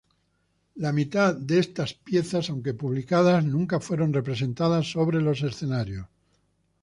[0.85, 6.07] La mitad de estas piezas, aunque publicadas, nunca fueron representadas sobre los escenarios.